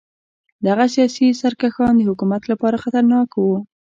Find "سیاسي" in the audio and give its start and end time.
0.95-1.27